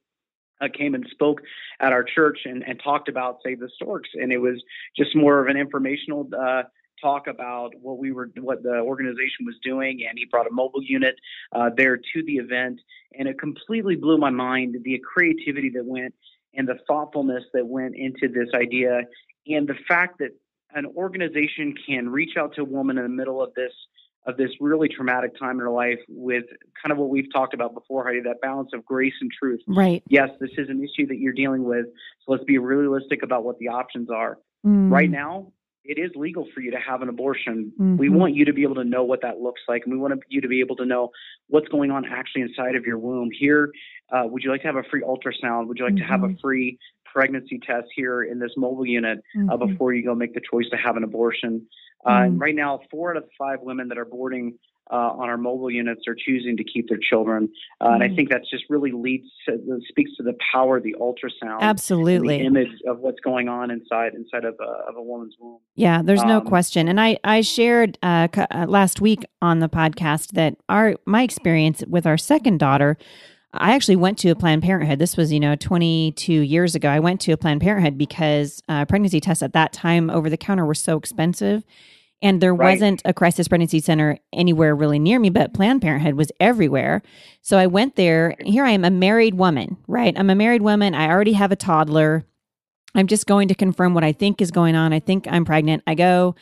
uh, 0.61 0.69
came 0.77 0.95
and 0.95 1.07
spoke 1.11 1.41
at 1.81 1.93
our 1.93 2.05
church 2.05 2.41
and, 2.45 2.63
and 2.67 2.81
talked 2.83 3.09
about 3.09 3.39
Save 3.45 3.61
the 3.61 3.71
Storks, 3.77 4.11
and 4.15 4.33
it 4.33 4.39
was 4.39 4.63
just 4.97 5.17
more 5.17 5.41
of 5.41 5.49
an 5.49 5.57
informational 5.57 6.29
uh, 6.39 6.63
talk 7.01 7.27
about 7.27 7.71
what 7.81 7.99
we 7.99 8.13
were, 8.13 8.31
what 8.41 8.63
the 8.63 8.79
organization 8.81 9.45
was 9.45 9.57
doing, 9.65 10.05
and 10.09 10.17
he 10.17 10.25
brought 10.31 10.47
a 10.47 10.53
mobile 10.53 10.83
unit 10.83 11.17
uh, 11.53 11.71
there 11.77 11.97
to 11.97 12.23
the 12.27 12.35
event, 12.35 12.81
and 13.19 13.29
it 13.29 13.39
completely 13.39 13.97
blew 13.97 14.19
my 14.19 14.31
mind 14.31 14.77
the 14.85 15.01
creativity 15.13 15.69
that 15.71 15.85
went 15.85 16.15
and 16.55 16.69
the 16.69 16.79
thoughtfulness 16.87 17.43
that 17.55 17.67
went 17.67 17.97
into 17.97 18.29
this 18.29 18.49
idea, 18.55 19.01
and 19.49 19.67
the 19.67 19.75
fact 19.89 20.19
that 20.19 20.31
an 20.75 20.87
organization 20.97 21.75
can 21.87 22.09
reach 22.09 22.37
out 22.39 22.55
to 22.55 22.63
a 22.63 22.65
woman 22.65 22.99
in 22.99 23.05
the 23.05 23.09
middle 23.09 23.43
of 23.43 23.55
this 23.55 23.73
of 24.25 24.37
this 24.37 24.51
really 24.61 24.89
traumatic 24.89 25.37
time 25.37 25.53
in 25.53 25.59
her 25.59 25.71
life 25.71 25.99
with 26.09 26.45
kind 26.81 26.93
of 26.93 26.99
what 26.99 27.09
we've 27.09 27.33
talked 27.33 27.55
about 27.55 27.75
before, 27.75 28.05
Heidi, 28.05 28.21
that 28.21 28.41
balance 28.41 28.71
of 28.73 28.85
grace 28.85 29.15
and 29.21 29.31
truth. 29.37 29.61
Right. 29.67 30.01
Yes, 30.09 30.29
this 30.41 30.51
is 30.59 30.69
an 30.69 30.81
issue 30.83 31.09
that 31.09 31.19
you're 31.19 31.33
dealing 31.33 31.65
with. 31.65 31.87
So 32.25 32.33
let's 32.33 32.45
be 32.45 32.59
realistic 32.59 33.25
about 33.25 33.43
what 33.43 33.59
the 33.59 33.69
options 33.69 34.11
are. 34.11 34.39
Mm. 34.65 34.93
Right 34.93 35.11
now, 35.11 35.53
it 35.85 35.99
is 35.99 36.13
legal 36.15 36.47
for 36.55 36.61
you 36.61 36.71
to 36.71 36.79
have 36.79 37.03
an 37.03 37.09
abortion. 37.09 37.73
Mm-hmm. 37.75 37.97
We 37.97 38.09
want 38.09 38.35
you 38.35 38.45
to 38.45 38.53
be 38.53 38.63
able 38.63 38.77
to 38.77 38.85
know 38.85 39.03
what 39.03 39.23
that 39.23 39.41
looks 39.41 39.63
like, 39.69 39.83
and 39.85 39.93
we 39.93 39.99
want 39.99 40.23
you 40.29 40.41
to 40.41 40.49
be 40.49 40.61
able 40.61 40.77
to 40.77 40.87
know 40.87 41.11
what's 41.49 41.69
going 41.69 41.91
on 41.91 42.05
actually 42.05 42.43
inside 42.43 42.77
of 42.77 42.85
your 42.85 42.99
womb. 42.99 43.31
Here, 43.37 43.73
uh, 44.13 44.23
would 44.27 44.45
you 44.45 44.51
like 44.51 44.61
to 44.61 44.69
have 44.69 44.77
a 44.77 44.85
free 44.85 45.03
ultrasound? 45.03 45.67
Would 45.67 45.79
you 45.79 45.85
like 45.85 45.95
mm-hmm. 45.95 46.05
to 46.05 46.09
have 46.09 46.23
a 46.23 46.29
mm-hmm. 46.29 46.41
free 46.41 46.79
pregnancy 47.13 47.61
test 47.65 47.89
here 47.95 48.23
in 48.23 48.39
this 48.39 48.53
mobile 48.57 48.87
unit 48.87 49.19
uh, 49.19 49.39
mm-hmm. 49.39 49.51
uh, 49.51 49.57
before 49.67 49.93
you 49.93 50.05
go 50.05 50.15
make 50.15 50.35
the 50.35 50.41
choice 50.51 50.67
to 50.71 50.77
have 50.77 50.97
an 50.97 51.05
abortion. 51.05 51.67
Uh, 52.05 52.11
mm-hmm. 52.11 52.39
right 52.39 52.55
now, 52.55 52.81
four 52.91 53.13
out 53.13 53.17
of 53.17 53.25
five 53.39 53.59
women 53.63 53.89
that 53.89 53.99
are 53.99 54.05
boarding 54.05 54.59
uh, 54.91 54.97
on 54.97 55.29
our 55.29 55.37
mobile 55.37 55.71
units 55.71 56.03
are 56.09 56.17
choosing 56.17 56.57
to 56.57 56.65
keep 56.65 56.89
their 56.89 56.99
children, 56.99 57.49
uh, 57.81 57.85
mm-hmm. 57.85 57.95
and 57.95 58.03
I 58.03 58.07
mm-hmm. 58.07 58.17
think 58.17 58.31
that's 58.31 58.51
just 58.51 58.65
really 58.69 58.91
leads 58.91 59.27
to, 59.49 59.57
speaks 59.89 60.11
to 60.17 60.25
the 60.25 60.35
power 60.53 60.79
of 60.79 60.83
the 60.83 60.97
ultrasound, 61.01 61.61
absolutely, 61.61 62.39
the 62.39 62.45
image 62.45 62.73
of 62.89 62.99
what's 62.99 63.21
going 63.21 63.49
on 63.49 63.71
inside 63.71 64.15
inside 64.15 64.45
of 64.45 64.57
a, 64.61 64.91
of 64.91 64.97
a 64.97 65.03
woman's 65.03 65.37
womb. 65.39 65.61
Yeah, 65.77 66.03
there's 66.03 66.25
no 66.25 66.39
um, 66.39 66.47
question, 66.47 66.89
and 66.89 67.01
I 67.01 67.19
I 67.23 67.43
shared 67.43 67.97
uh, 68.03 68.27
last 68.67 69.01
week 69.01 69.25
on 69.41 69.61
the 69.61 69.69
podcast 69.69 70.33
that 70.33 70.57
our 70.69 70.97
my 71.07 71.23
experience 71.23 71.85
with 71.87 72.05
our 72.05 72.19
second 72.19 72.59
daughter 72.59 72.99
I 73.55 73.75
actually 73.75 73.97
went 73.97 74.19
to 74.19 74.31
a 74.31 74.35
Planned 74.35 74.63
Parenthood. 74.63 74.99
This 74.99 75.17
was, 75.17 75.33
you 75.33 75.41
know, 75.41 75.57
22 75.57 76.33
years 76.33 76.75
ago. 76.75 76.89
I 76.89 77.01
went 77.01 77.21
to 77.23 77.33
a 77.33 77.37
Planned 77.37 77.61
Parenthood 77.61 77.99
because 77.99 78.63
uh, 78.69 78.87
pregnancy 78.87 79.21
tests 79.21 79.43
at 79.43 79.53
that 79.53 79.73
time 79.73 80.09
over 80.09 80.31
the 80.31 80.39
counter 80.39 80.65
were 80.65 80.75
so 80.75 80.97
expensive. 80.97 81.63
And 82.23 82.41
there 82.41 82.55
right. 82.55 82.73
wasn't 82.73 83.03
a 83.05 83.13
crisis 83.13 83.49
pregnancy 83.49 83.81
center 83.81 84.19
anywhere 84.33 84.75
really 84.75 84.99
near 84.99 85.19
me, 85.19 85.29
but 85.29 85.53
Planned 85.53 85.83
Parenthood 85.83 86.15
was 86.15 86.33
everywhere. 86.41 87.03
So 87.43 87.59
I 87.59 87.67
went 87.67 87.97
there. 87.97 88.37
Here 88.43 88.65
I 88.65 88.71
am, 88.71 88.85
a 88.85 88.91
married 88.91 89.35
woman, 89.35 89.77
right? 89.87 90.17
I'm 90.17 90.31
a 90.31 90.35
married 90.35 90.63
woman. 90.63 90.95
I 90.95 91.09
already 91.09 91.33
have 91.33 91.53
a 91.53 91.57
toddler. 91.57 92.25
I'm 92.95 93.07
just 93.07 93.27
going 93.27 93.49
to 93.49 93.55
confirm 93.55 93.93
what 93.93 94.05
I 94.05 94.13
think 94.13 94.41
is 94.41 94.51
going 94.51 94.77
on. 94.77 94.93
I 94.93 95.01
think 95.01 95.27
I'm 95.29 95.45
pregnant. 95.45 95.83
I 95.87 95.95
go 95.95 96.37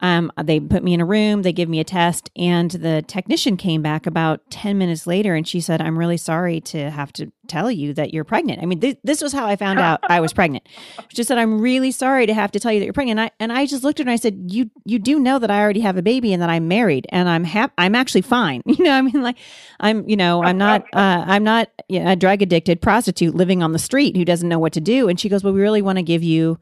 Um, 0.00 0.30
they 0.42 0.60
put 0.60 0.84
me 0.84 0.94
in 0.94 1.00
a 1.00 1.04
room, 1.04 1.42
they 1.42 1.52
give 1.52 1.68
me 1.68 1.80
a 1.80 1.84
test, 1.84 2.30
and 2.36 2.70
the 2.70 3.02
technician 3.06 3.56
came 3.56 3.82
back 3.82 4.06
about 4.06 4.48
10 4.50 4.78
minutes 4.78 5.06
later 5.06 5.34
and 5.34 5.46
she 5.46 5.60
said, 5.60 5.80
I'm 5.80 5.98
really 5.98 6.16
sorry 6.16 6.60
to 6.62 6.90
have 6.90 7.12
to 7.14 7.32
tell 7.48 7.70
you 7.70 7.94
that 7.94 8.14
you're 8.14 8.24
pregnant. 8.24 8.62
I 8.62 8.66
mean, 8.66 8.80
th- 8.80 8.98
this 9.02 9.22
was 9.22 9.32
how 9.32 9.46
I 9.46 9.56
found 9.56 9.80
out 9.80 10.00
I 10.04 10.20
was 10.20 10.32
pregnant. 10.32 10.68
She 11.10 11.24
said, 11.24 11.38
I'm 11.38 11.60
really 11.60 11.90
sorry 11.90 12.26
to 12.26 12.34
have 12.34 12.52
to 12.52 12.60
tell 12.60 12.70
you 12.70 12.78
that 12.78 12.84
you're 12.84 12.92
pregnant. 12.92 13.18
And 13.18 13.26
I, 13.28 13.30
and 13.40 13.52
I 13.52 13.66
just 13.66 13.82
looked 13.82 13.98
at 13.98 14.06
her 14.06 14.10
and 14.10 14.12
I 14.12 14.20
said, 14.20 14.52
you, 14.52 14.70
you 14.84 14.98
do 14.98 15.18
know 15.18 15.38
that 15.38 15.50
I 15.50 15.60
already 15.60 15.80
have 15.80 15.96
a 15.96 16.02
baby 16.02 16.32
and 16.32 16.40
that 16.42 16.50
I'm 16.50 16.68
married 16.68 17.06
and 17.08 17.28
I'm 17.28 17.44
happy. 17.44 17.72
I'm 17.78 17.94
actually 17.94 18.22
fine. 18.22 18.62
You 18.78 18.84
know, 18.84 18.92
I 18.92 19.02
mean, 19.02 19.22
like 19.22 19.38
I'm, 19.80 20.08
you 20.08 20.16
know, 20.16 20.44
I'm 20.44 20.58
not, 20.58 20.82
uh, 20.92 21.24
I'm 21.26 21.42
not 21.42 21.70
you 21.88 21.98
know, 21.98 22.12
a 22.12 22.16
drug 22.16 22.42
addicted 22.42 22.80
prostitute 22.80 23.34
living 23.34 23.62
on 23.62 23.72
the 23.72 23.78
street 23.78 24.16
who 24.16 24.24
doesn't 24.24 24.48
know 24.48 24.60
what 24.60 24.74
to 24.74 24.80
do. 24.80 25.08
And 25.08 25.18
she 25.18 25.28
goes, 25.28 25.42
well, 25.42 25.52
we 25.52 25.60
really 25.60 25.82
want 25.82 25.96
to 25.96 26.02
give 26.02 26.22
you 26.22 26.60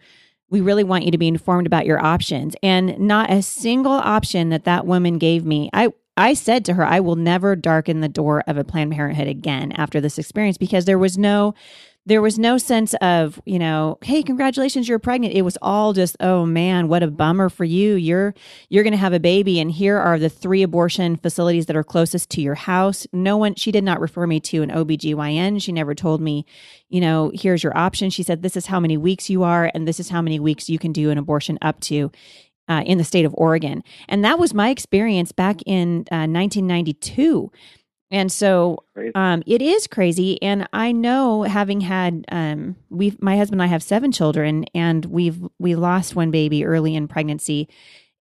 we 0.51 0.61
really 0.61 0.85
want 0.85 1.05
you 1.05 1.11
to 1.11 1.19
be 1.19 1.29
informed 1.29 1.67
about 1.67 1.87
your 1.87 2.03
options. 2.05 2.55
And 2.63 2.99
not 2.99 3.31
a 3.31 3.43
single 3.43 3.93
option 3.93 4.51
that 4.51 4.65
that 4.65 4.87
woman 4.87 5.19
gave 5.19 5.45
me 5.45 5.71
i 5.73 5.89
i 6.17 6.35
said 6.35 6.65
to 6.65 6.75
her 6.75 6.85
i 6.85 7.01
will 7.01 7.17
never 7.17 7.57
darken 7.57 8.01
the 8.01 8.09
door 8.09 8.43
of 8.47 8.57
a 8.57 8.65
planned 8.65 8.93
parenthood 8.93 9.29
again 9.29 9.73
after 9.73 10.01
this 10.01 10.19
experience 10.19 10.59
because 10.59 10.85
there 10.85 10.99
was 10.99 11.19
no 11.19 11.55
there 12.07 12.23
was 12.23 12.39
no 12.39 12.57
sense 12.57 12.95
of, 13.03 13.43
you 13.45 13.59
know, 13.59 13.99
hey, 14.01 14.23
congratulations, 14.23 14.89
you're 14.89 15.01
pregnant. 15.01 15.35
It 15.35 15.43
was 15.43 15.59
all 15.61 15.93
just, 15.93 16.17
oh 16.21 16.47
man, 16.47 16.87
what 16.87 17.03
a 17.03 17.11
bummer 17.11 17.49
for 17.49 17.65
you. 17.65 17.95
You're 17.95 18.33
you're 18.69 18.85
going 18.85 18.93
to 18.93 18.97
have 18.97 19.13
a 19.13 19.21
baby 19.21 19.59
and 19.59 19.73
here 19.73 19.99
are 19.99 20.19
the 20.19 20.29
three 20.29 20.63
abortion 20.63 21.17
facilities 21.17 21.67
that 21.67 21.77
are 21.77 21.83
closest 21.83 22.31
to 22.31 22.41
your 22.41 22.55
house. 22.55 23.09
No 23.13 23.37
one 23.37 23.57
she 23.57 23.73
did 23.73 23.83
not 23.83 24.01
refer 24.01 24.27
me 24.27 24.39
to 24.41 24.63
an 24.63 24.71
OBGYN. 24.71 25.61
She 25.61 25.73
never 25.73 25.95
told 25.97 26.21
me, 26.21 26.47
you 26.89 27.01
know, 27.01 27.33
here's 27.35 27.65
your 27.65 27.77
option. 27.77 28.09
She 28.11 28.23
said 28.23 28.41
this 28.41 28.57
is 28.57 28.67
how 28.67 28.79
many 28.79 28.97
weeks 28.97 29.29
you 29.29 29.43
are 29.43 29.71
and 29.75 29.87
this 29.87 29.99
is 29.99 30.09
how 30.09 30.23
many 30.23 30.39
weeks 30.39 30.69
you 30.69 30.79
can 30.79 30.93
do 30.93 31.11
an 31.11 31.19
abortion 31.19 31.59
up 31.61 31.81
to. 31.81 32.11
Uh, 32.69 32.83
in 32.85 32.99
the 32.99 33.05
state 33.05 33.25
of 33.25 33.33
Oregon. 33.39 33.81
And 34.09 34.25
that 34.25 34.41
was 34.41 34.53
my 34.53 34.71
experience 34.71 35.31
back 35.31 35.63
in 35.67 36.01
uh, 36.11 36.27
1992. 36.27 37.53
And 38.11 38.31
so 38.31 38.85
um, 39.15 39.43
it 39.47 39.61
is 39.61 39.87
crazy. 39.87 40.41
And 40.41 40.69
I 40.73 40.93
know 40.93 41.43
having 41.43 41.81
had 41.81 42.25
um, 42.31 42.77
we 42.89 43.17
my 43.21 43.37
husband 43.37 43.61
and 43.61 43.69
I 43.69 43.73
have 43.73 43.83
seven 43.83 44.13
children 44.13 44.65
and 44.75 45.05
we've 45.07 45.39
we 45.59 45.75
lost 45.75 46.15
one 46.15 46.31
baby 46.31 46.65
early 46.65 46.95
in 46.95 47.09
pregnancy. 47.09 47.69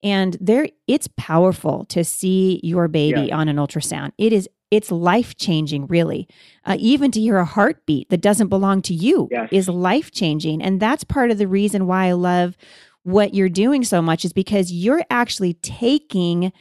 And 0.02 0.36
there 0.40 0.68
it's 0.86 1.08
powerful 1.16 1.84
to 1.86 2.04
see 2.04 2.60
your 2.62 2.88
baby 2.88 3.30
on 3.32 3.48
an 3.48 3.56
ultrasound. 3.56 4.12
It 4.16 4.32
is 4.32 4.48
it's 4.70 4.90
life 4.90 5.36
changing, 5.36 5.86
really. 5.86 6.26
Uh, 6.64 6.76
even 6.80 7.10
to 7.12 7.20
hear 7.20 7.38
a 7.38 7.44
heartbeat 7.44 8.10
that 8.10 8.20
doesn't 8.20 8.48
belong 8.48 8.82
to 8.82 8.94
you 8.94 9.28
yes. 9.30 9.48
is 9.52 9.68
life 9.68 10.10
changing. 10.10 10.60
And 10.62 10.80
that's 10.80 11.04
part 11.04 11.30
of 11.30 11.38
the 11.38 11.46
reason 11.46 11.86
why 11.86 12.06
I 12.06 12.12
love 12.12 12.56
what 13.04 13.34
you're 13.34 13.48
doing 13.48 13.84
so 13.84 14.02
much 14.02 14.24
is 14.24 14.32
because 14.32 14.72
you're 14.72 15.04
actually 15.10 15.54
taking 15.54 16.52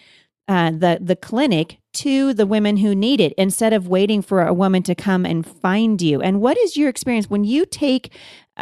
uh, 0.47 0.71
the 0.71 0.99
the 1.01 1.15
clinic 1.15 1.77
to 1.93 2.33
the 2.33 2.45
women 2.45 2.77
who 2.77 2.95
need 2.95 3.21
it 3.21 3.33
instead 3.37 3.73
of 3.73 3.87
waiting 3.87 4.21
for 4.21 4.45
a 4.45 4.53
woman 4.53 4.83
to 4.83 4.95
come 4.95 5.25
and 5.25 5.45
find 5.45 6.01
you. 6.01 6.21
And 6.21 6.41
what 6.41 6.57
is 6.57 6.75
your 6.75 6.89
experience 6.89 7.29
when 7.29 7.43
you 7.43 7.65
take 7.65 8.11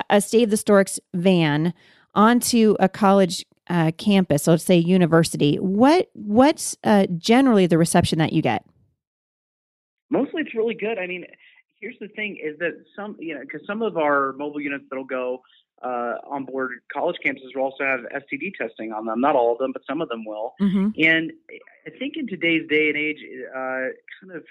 a 0.09 0.21
Save 0.21 0.49
the 0.49 0.57
Storks 0.57 0.99
van 1.13 1.73
onto 2.13 2.75
a 2.79 2.89
college 2.89 3.45
uh, 3.69 3.91
campus, 3.97 4.47
let's 4.47 4.63
say 4.63 4.77
university? 4.77 5.57
What 5.57 6.09
what's 6.13 6.75
uh, 6.83 7.07
generally 7.17 7.67
the 7.67 7.77
reception 7.77 8.19
that 8.19 8.33
you 8.33 8.41
get? 8.41 8.65
Mostly, 10.09 10.41
it's 10.41 10.53
really 10.53 10.75
good. 10.75 10.99
I 10.99 11.07
mean, 11.07 11.25
here's 11.79 11.97
the 11.99 12.09
thing: 12.09 12.37
is 12.43 12.59
that 12.59 12.83
some 12.95 13.15
you 13.19 13.35
know 13.35 13.41
because 13.41 13.65
some 13.65 13.81
of 13.81 13.97
our 13.97 14.33
mobile 14.33 14.59
units 14.59 14.85
that'll 14.89 15.05
go 15.05 15.41
uh, 15.83 16.15
on 16.29 16.45
board 16.45 16.71
college 16.91 17.17
campuses 17.25 17.55
will 17.55 17.63
also 17.63 17.83
have 17.83 18.01
STD 18.01 18.53
testing 18.55 18.91
on 18.91 19.05
them. 19.05 19.21
Not 19.21 19.35
all 19.35 19.53
of 19.53 19.57
them, 19.57 19.71
but 19.71 19.81
some 19.89 20.01
of 20.01 20.09
them 20.09 20.25
will. 20.25 20.53
Mm-hmm. 20.61 20.89
And 21.03 21.31
I 21.85 21.89
think 21.97 22.13
in 22.17 22.27
today's 22.27 22.67
day 22.69 22.89
and 22.89 22.97
age, 22.97 23.17
uh, 23.49 23.93
kind 24.21 24.35
of 24.35 24.43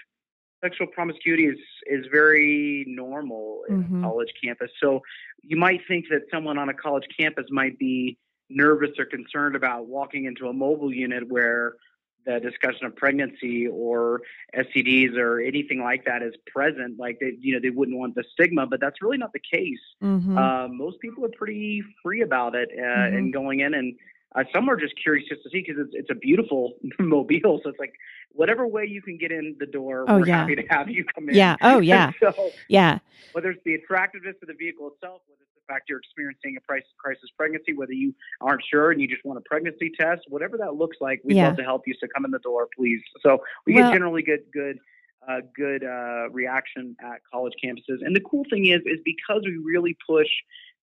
sexual 0.63 0.87
promiscuity 0.87 1.45
is 1.45 1.59
is 1.87 2.05
very 2.11 2.85
normal 2.87 3.61
in 3.69 3.83
mm-hmm. 3.83 4.03
college 4.03 4.29
campus. 4.43 4.69
So 4.81 5.01
you 5.41 5.57
might 5.57 5.81
think 5.87 6.05
that 6.09 6.21
someone 6.31 6.57
on 6.57 6.69
a 6.69 6.73
college 6.73 7.05
campus 7.17 7.45
might 7.49 7.77
be 7.79 8.17
nervous 8.49 8.91
or 8.99 9.05
concerned 9.05 9.55
about 9.55 9.87
walking 9.87 10.25
into 10.25 10.47
a 10.47 10.53
mobile 10.53 10.93
unit 10.93 11.27
where 11.29 11.75
the 12.25 12.39
discussion 12.39 12.85
of 12.85 12.95
pregnancy 12.95 13.67
or 13.67 14.21
STDs 14.55 15.17
or 15.17 15.39
anything 15.39 15.81
like 15.81 16.05
that 16.05 16.21
is 16.21 16.33
present, 16.47 16.99
like 16.99 17.19
they, 17.19 17.33
you 17.39 17.53
know, 17.53 17.59
they 17.59 17.69
wouldn't 17.69 17.97
want 17.97 18.15
the 18.15 18.23
stigma, 18.33 18.65
but 18.65 18.79
that's 18.79 19.01
really 19.01 19.17
not 19.17 19.33
the 19.33 19.39
case. 19.39 19.79
Mm-hmm. 20.03 20.37
Uh, 20.37 20.67
most 20.67 20.99
people 20.99 21.25
are 21.25 21.31
pretty 21.37 21.83
free 22.03 22.21
about 22.21 22.55
it 22.55 22.69
uh, 22.77 22.81
mm-hmm. 22.81 23.15
and 23.15 23.33
going 23.33 23.61
in, 23.61 23.73
and 23.73 23.95
uh, 24.35 24.43
some 24.53 24.69
are 24.69 24.77
just 24.77 24.93
curious 25.01 25.27
just 25.27 25.43
to 25.43 25.49
see 25.49 25.63
because 25.65 25.81
it's, 25.85 25.93
it's 25.93 26.09
a 26.09 26.15
beautiful 26.15 26.73
mobile. 26.99 27.59
So 27.63 27.69
it's 27.69 27.79
like 27.79 27.93
whatever 28.31 28.65
way 28.65 28.85
you 28.85 29.01
can 29.01 29.17
get 29.17 29.31
in 29.31 29.55
the 29.59 29.65
door, 29.65 30.05
oh, 30.07 30.19
we're 30.19 30.27
yeah. 30.27 30.41
happy 30.41 30.55
to 30.55 30.63
have 30.69 30.89
you 30.89 31.03
come 31.03 31.29
in. 31.29 31.35
Yeah. 31.35 31.57
Oh 31.61 31.79
yeah. 31.79 32.11
so 32.19 32.51
yeah. 32.67 32.99
Whether 33.33 33.51
it's 33.51 33.63
the 33.65 33.75
attractiveness 33.75 34.35
of 34.41 34.47
the 34.47 34.53
vehicle 34.53 34.87
itself, 34.87 35.21
whether 35.27 35.41
it's 35.41 35.55
the 35.55 35.73
fact 35.73 35.89
you're 35.89 35.99
experiencing 35.99 36.57
a 36.57 36.61
crisis 36.61 37.29
pregnancy, 37.37 37.73
whether 37.73 37.93
you 37.93 38.13
aren't 38.39 38.63
sure 38.69 38.91
and 38.91 39.01
you 39.01 39.07
just 39.07 39.25
want 39.25 39.37
a 39.37 39.41
pregnancy 39.41 39.91
test, 39.99 40.21
whatever 40.29 40.57
that 40.57 40.75
looks 40.75 40.97
like, 41.01 41.21
we'd 41.23 41.35
yeah. 41.35 41.47
love 41.47 41.57
to 41.57 41.63
help 41.63 41.83
you. 41.85 41.93
So 41.99 42.07
come 42.13 42.25
in 42.25 42.31
the 42.31 42.39
door, 42.39 42.67
please. 42.75 43.01
So 43.21 43.43
we 43.65 43.75
well, 43.75 43.89
get 43.89 43.93
generally 43.93 44.21
good, 44.21 44.43
good, 44.53 44.79
uh, 45.27 45.41
good 45.55 45.83
uh, 45.83 46.29
reaction 46.31 46.95
at 47.03 47.21
college 47.31 47.53
campuses. 47.63 47.99
And 48.01 48.15
the 48.15 48.21
cool 48.21 48.43
thing 48.49 48.67
is, 48.67 48.81
is 48.85 48.99
because 49.05 49.41
we 49.45 49.57
really 49.57 49.95
push 50.07 50.29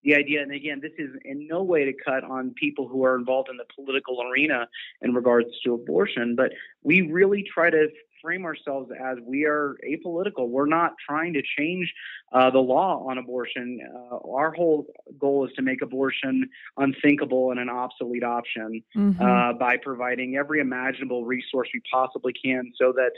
the 0.04 0.14
idea, 0.14 0.42
and 0.42 0.52
again, 0.52 0.80
this 0.80 0.92
is 0.98 1.10
in 1.24 1.46
no 1.48 1.62
way 1.62 1.84
to 1.84 1.92
cut 1.92 2.24
on 2.24 2.54
people 2.54 2.88
who 2.88 3.04
are 3.04 3.16
involved 3.16 3.48
in 3.50 3.56
the 3.56 3.64
political 3.74 4.22
arena 4.22 4.68
in 5.02 5.12
regards 5.12 5.48
to 5.64 5.74
abortion, 5.74 6.34
but 6.36 6.52
we 6.82 7.02
really 7.02 7.44
try 7.52 7.70
to 7.70 7.88
frame 8.22 8.44
ourselves 8.44 8.90
as 9.00 9.18
we 9.24 9.44
are 9.44 9.76
apolitical. 9.88 10.48
We're 10.48 10.66
not 10.66 10.94
trying 11.06 11.34
to 11.34 11.42
change 11.56 11.92
uh, 12.32 12.50
the 12.50 12.58
law 12.58 13.06
on 13.08 13.18
abortion. 13.18 13.80
Uh, 14.12 14.16
our 14.32 14.52
whole 14.52 14.86
goal 15.18 15.46
is 15.46 15.52
to 15.56 15.62
make 15.62 15.82
abortion 15.82 16.48
unthinkable 16.76 17.50
and 17.50 17.60
an 17.60 17.68
obsolete 17.68 18.24
option 18.24 18.82
mm-hmm. 18.96 19.22
uh, 19.22 19.52
by 19.54 19.76
providing 19.76 20.36
every 20.36 20.60
imaginable 20.60 21.24
resource 21.24 21.68
we 21.72 21.80
possibly 21.92 22.32
can 22.32 22.72
so 22.76 22.92
that 22.92 23.12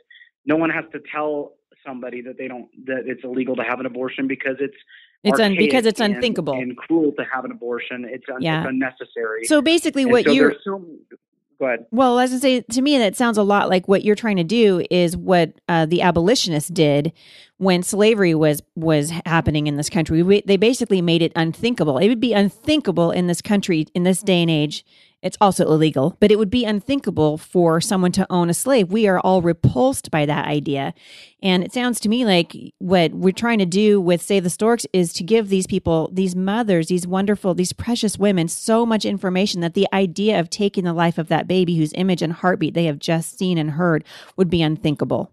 no 0.45 0.57
one 0.57 0.71
has 0.71 0.85
to 0.93 1.01
tell 1.13 1.55
somebody 1.87 2.21
that 2.21 2.37
they 2.37 2.49
don't 2.49 2.69
that 2.85 3.05
it's 3.07 3.25
illegal 3.25 3.57
to 3.57 3.63
have 3.63 3.81
an 3.81 3.87
abortion 3.87 4.27
because 4.27 4.57
it's 4.61 4.77
it's 5.23 5.41
un, 5.41 5.57
because 5.57 5.87
it's 5.87 6.01
unthinkable 6.01 6.55
and, 6.55 6.63
and, 6.63 6.77
cruel 6.77 7.13
to 7.13 7.25
have 7.33 7.45
an 7.45 7.51
abortion. 7.51 8.07
It's, 8.09 8.25
un, 8.33 8.41
yeah. 8.41 8.61
it's 8.61 8.69
unnecessary. 8.69 9.45
So 9.45 9.61
basically, 9.61 10.07
what 10.07 10.25
so 10.25 10.33
you're 10.33 10.55
so, 10.65 10.85
go 11.59 11.67
ahead. 11.67 11.87
Well, 11.91 12.19
as 12.19 12.33
I 12.33 12.39
say, 12.39 12.61
to 12.63 12.83
me, 12.83 12.97
that 12.99 13.17
sounds 13.17 13.37
a 13.37 13.43
lot 13.43 13.69
like 13.69 13.87
what 13.87 14.03
you're 14.03 14.17
trying 14.17 14.37
to 14.37 14.45
do 14.45 14.85
is 14.91 15.17
what 15.17 15.53
uh, 15.69 15.87
the 15.87 16.03
abolitionists 16.03 16.71
did 16.71 17.13
when 17.59 17.83
slavery 17.83 18.35
was 18.35 18.63
was 18.77 19.11
happening 19.27 19.67
in 19.67 19.77
this 19.77 19.91
country. 19.91 20.23
We, 20.23 20.43
they 20.47 20.57
basically 20.57 21.03
made 21.03 21.21
it 21.21 21.33
unthinkable. 21.37 21.99
It 21.99 22.09
would 22.09 22.21
be 22.21 22.33
unthinkable 22.33 23.11
in 23.11 23.27
this 23.27 23.43
country 23.43 23.87
in 23.95 24.05
this 24.05 24.23
day 24.23 24.41
and 24.41 24.51
age 24.51 24.85
it's 25.23 25.37
also 25.41 25.67
illegal, 25.67 26.17
but 26.19 26.31
it 26.31 26.39
would 26.39 26.51
be 26.51 26.65
unthinkable 26.65 27.37
for 27.37 27.81
someone 27.81 28.13
to 28.13 28.27
own 28.31 28.49
a 28.49 28.55
slave. 28.55 28.91
We 28.91 29.07
are 29.07 29.21
all 29.21 29.43
repulsed 29.43 30.11
by 30.11 30.25
that 30.27 30.47
idea. 30.47 30.95
And 31.43 31.63
it 31.63 31.73
sounds 31.73 32.01
to 32.01 32.09
me 32.09 32.25
like 32.25 32.55
what 32.79 33.13
we're 33.13 33.33
trying 33.33 33.59
to 33.59 33.67
do 33.67 34.01
with 34.01 34.23
Save 34.23 34.45
the 34.45 34.51
Storks 34.51 34.87
is 34.93 35.13
to 35.15 35.25
give 35.25 35.49
these 35.49 35.67
people, 35.67 36.11
these 36.13 36.35
mothers, 36.35 36.89
these 36.89 37.07
wonderful, 37.07 37.55
these 37.55 37.73
precious 37.73 38.19
women, 38.19 38.49
so 38.49 38.87
much 38.87 39.05
information 39.05 39.61
that 39.61 39.75
the 39.75 39.89
idea 39.93 40.41
of 40.41 40.49
taking 40.49 40.85
the 40.85 40.93
life 40.93 41.19
of 41.19 41.29
that 41.29 41.47
baby 41.47 41.77
whose 41.77 41.93
image 41.95 42.23
and 42.23 42.33
heartbeat 42.33 42.75
they 42.75 42.85
have 42.85 42.99
just 42.99 43.39
seen 43.39 43.59
and 43.59 43.73
heard 43.73 44.05
would 44.37 44.49
be 44.49 44.63
unthinkable. 44.63 45.33